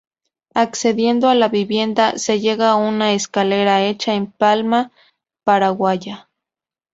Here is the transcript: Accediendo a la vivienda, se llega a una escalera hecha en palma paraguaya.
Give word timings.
Accediendo 0.55 1.29
a 1.29 1.35
la 1.35 1.47
vivienda, 1.47 2.17
se 2.17 2.39
llega 2.39 2.71
a 2.71 2.75
una 2.75 3.13
escalera 3.13 3.83
hecha 3.85 4.15
en 4.15 4.31
palma 4.31 4.91
paraguaya. 5.43 6.27